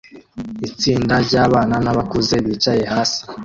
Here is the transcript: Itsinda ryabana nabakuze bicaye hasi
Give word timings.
Itsinda 0.67 1.15
ryabana 1.27 1.75
nabakuze 1.85 2.35
bicaye 2.45 2.83
hasi 2.93 3.21